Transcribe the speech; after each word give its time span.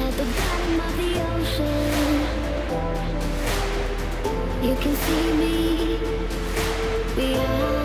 at 0.00 0.12
the 0.16 0.24
bottom 0.24 0.80
of 0.80 0.96
the 0.96 1.10
ocean. 1.34 2.26
You 4.62 4.74
can 4.76 4.94
see 4.96 5.32
me 5.32 5.98
beyond. 7.14 7.83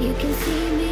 You 0.00 0.14
can 0.14 0.32
see 0.32 0.70
me 0.76 0.89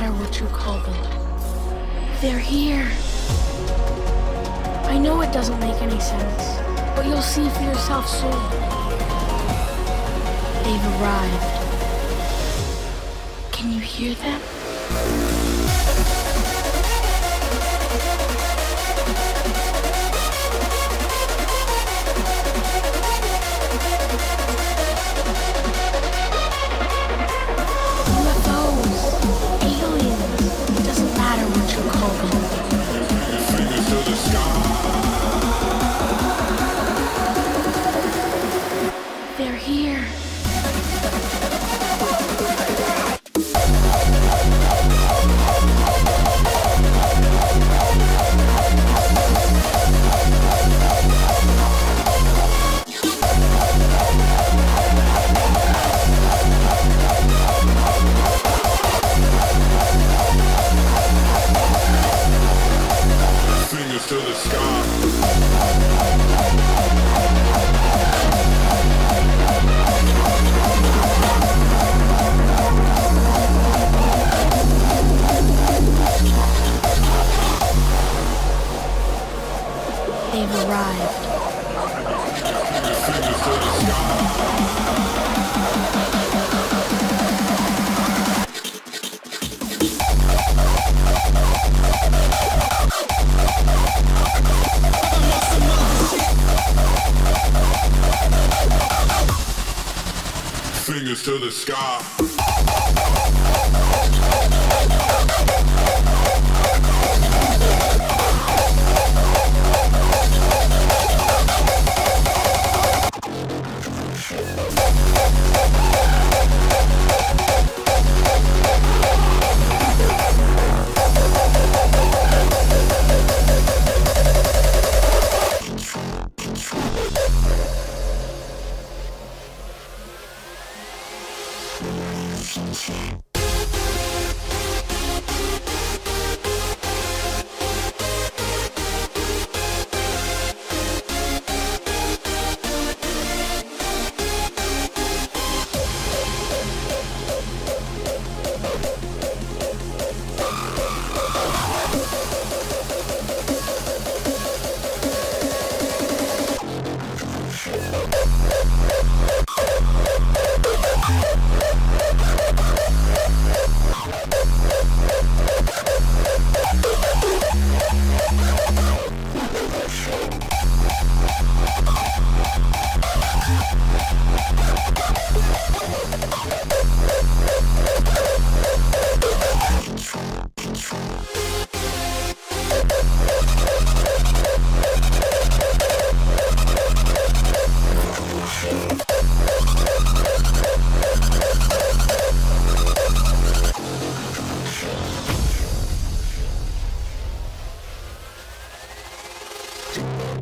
matter 0.00 0.12
what 0.12 0.38
you 0.38 0.46
call 0.48 0.78
them. 0.80 1.02
They're 2.20 2.38
here. 2.38 2.86
I 4.92 4.98
know 4.98 5.22
it 5.22 5.32
doesn't 5.32 5.58
make 5.58 5.80
any 5.80 5.98
sense, 5.98 6.58
but 6.94 7.06
you'll 7.06 7.22
see 7.22 7.48
for 7.48 7.62
yourself 7.62 8.06
soon. 8.06 8.30
They've 10.64 10.86
arrived. 11.00 11.48
Can 13.52 13.72
you 13.72 13.80
hear 13.80 14.14
them? 14.16 15.35
They're 39.96 40.95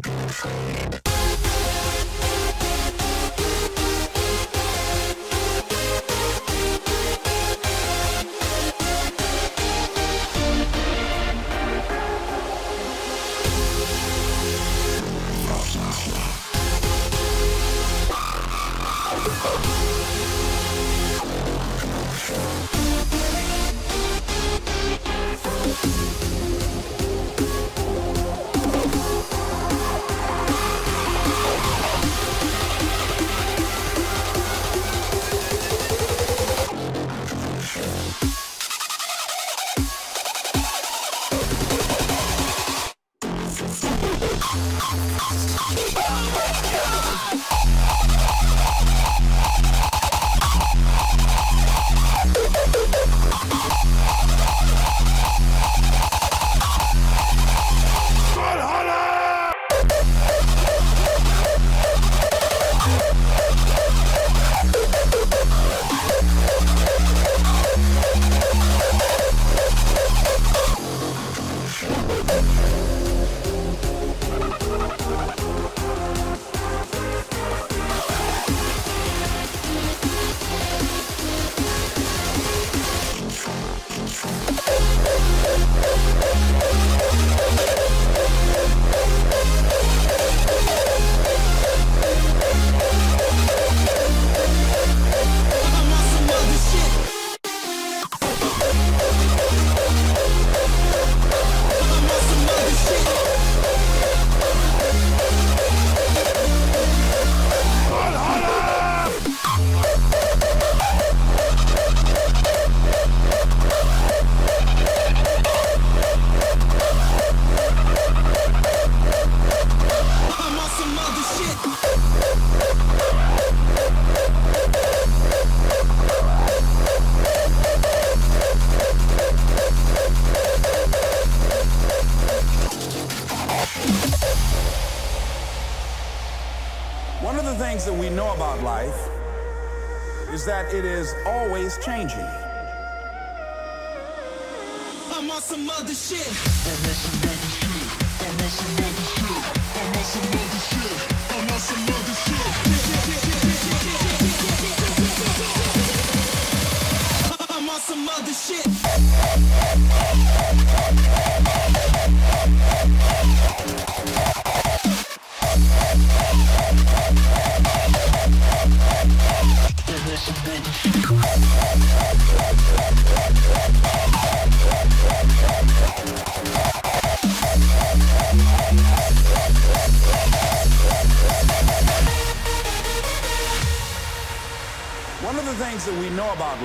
Google 0.03 0.29
Phone. 0.29 1.14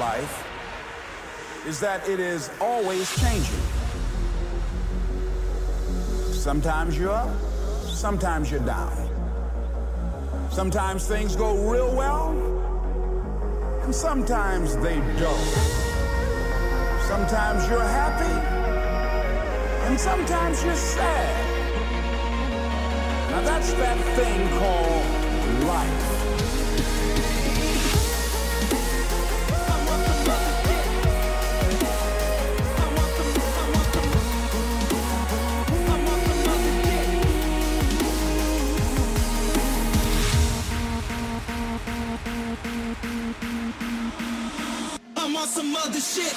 life 0.10 0.38
is 1.67 1.80
that 1.80 2.00
it 2.10 2.19
is 2.19 2.50
always 2.60 3.06
changing. 3.22 3.63
Sometimes 6.48 6.98
you're 6.98 7.12
up, 7.12 7.30
sometimes 7.86 8.50
you're 8.50 8.67
down. 8.78 8.98
Sometimes 10.50 11.08
things 11.08 11.36
go 11.36 11.50
real 11.72 11.91
well, 11.95 12.28
and 13.84 13.93
sometimes 13.93 14.76
they 14.78 14.98
don't. 15.24 15.52
Sometimes 17.12 17.60
you're 17.69 17.89
happy, 18.02 18.36
and 19.86 20.00
sometimes 20.00 20.63
you're 20.63 20.84
sad. 20.98 21.34
Now 23.32 23.41
that's 23.50 23.72
that 23.74 24.00
thing 24.17 24.41
called 24.60 25.06
life. 25.76 26.09
mother 45.70 46.00
shit. 46.00 46.34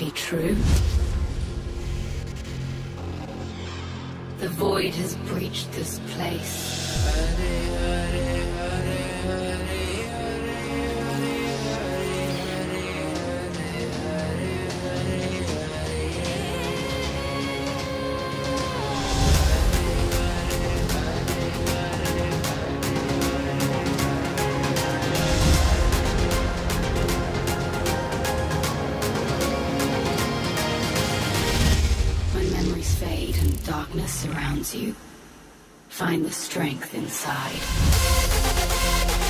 be 0.00 0.10
true? 0.12 0.56
The 4.38 4.48
void 4.48 4.94
has 4.94 5.14
breached 5.28 5.70
this 5.72 6.00
place. 6.14 6.70
find 36.10 36.24
the 36.24 36.32
strength 36.32 36.92
inside. 36.92 39.29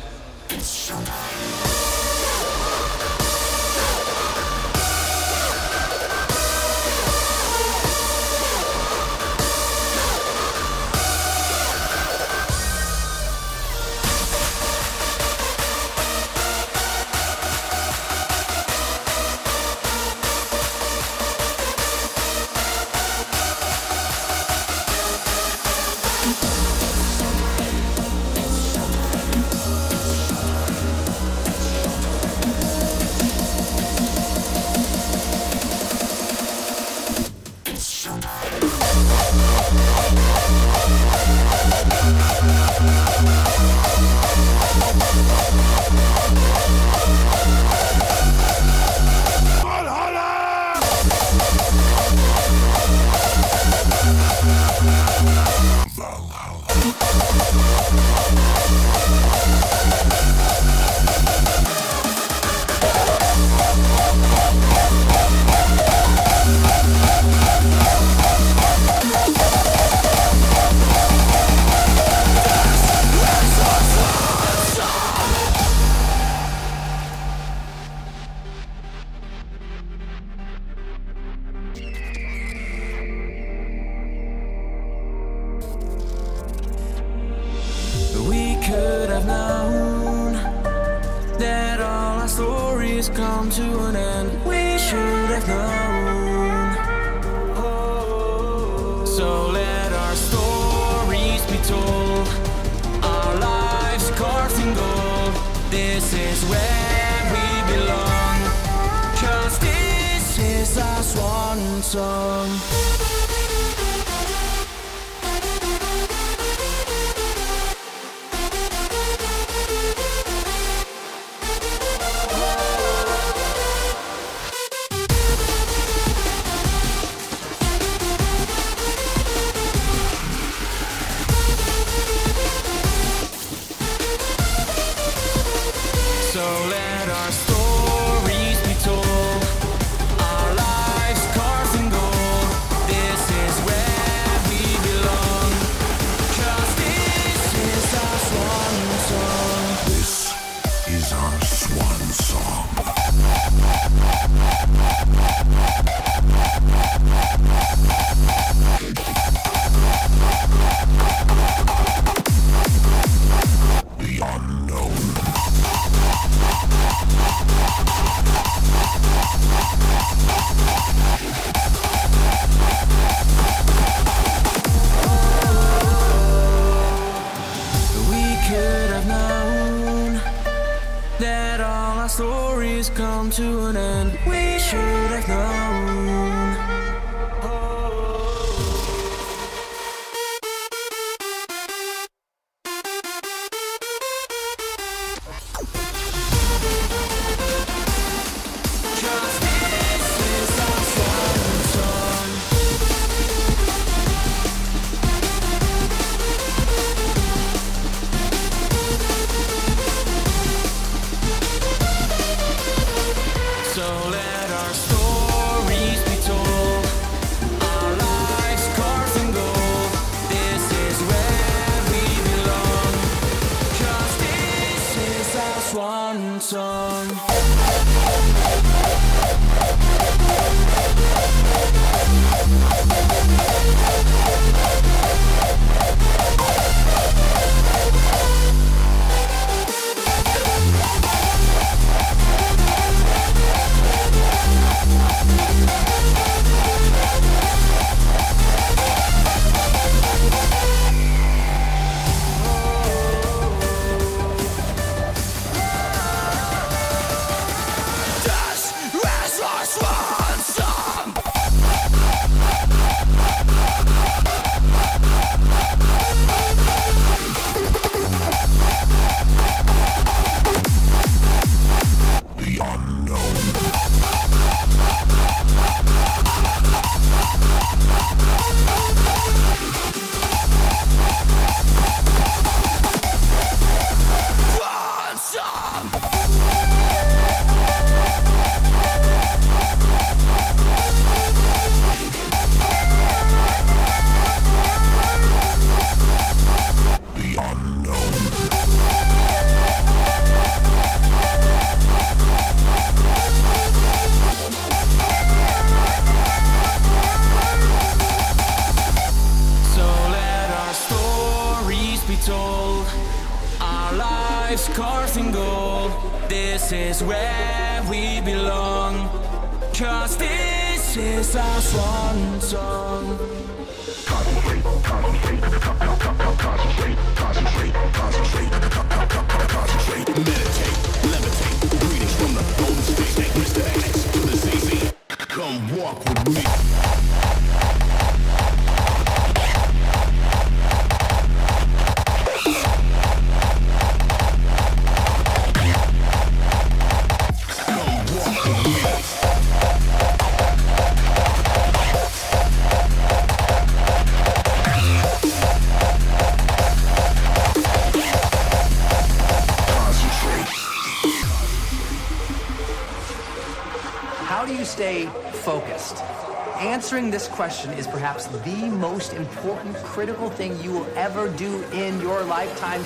Answering 366.59 367.11
this 367.11 367.27
question 367.27 367.71
is 367.73 367.87
perhaps 367.87 368.27
the 368.27 368.69
most 368.69 369.13
important 369.13 369.75
critical 369.77 370.29
thing 370.29 370.57
you 370.63 370.71
will 370.71 370.87
ever 370.95 371.27
do 371.29 371.63
in 371.73 371.99
your 371.99 372.23
lifetime, 372.23 372.81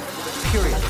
period. 0.52 0.82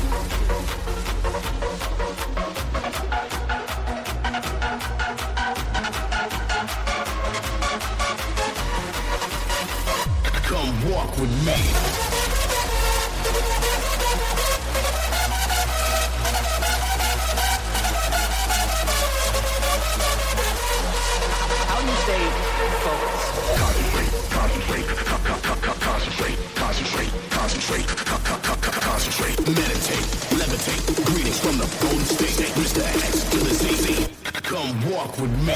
with 35.18 35.30
me. 35.46 35.54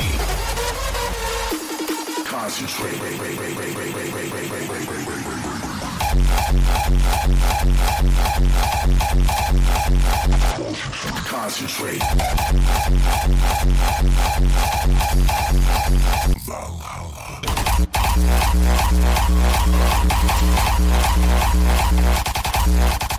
Concentrate. 2.24 2.98
Concentrate. 11.26 12.00
Concentrate. 22.68 23.09